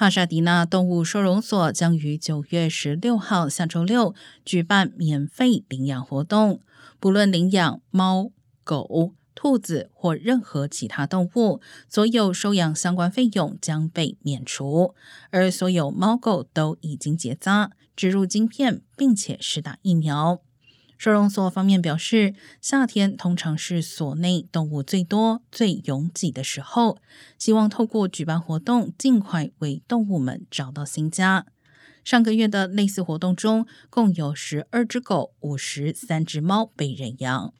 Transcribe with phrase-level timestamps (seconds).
[0.00, 4.14] 帕沙迪纳动物收容所将于九月十六号下周六
[4.46, 6.62] 举办免费领养活动，
[6.98, 8.30] 不论领养猫、
[8.64, 14.94] 狗、兔子或任何其他动物，所有收养相关费用将被免除，
[15.28, 20.40] 而所有猫狗都已经结扎、植入晶片，并且施打疫苗。
[21.00, 26.98] 收容所方面表示，夏天通常是所内动物最多、最拥挤的时候，
[27.38, 31.46] 希望透过举办活动，尽快为动物们找到新家。
[32.04, 37.54] 上个月的类似活动中，共有十二只狗、五十三只猫被认养。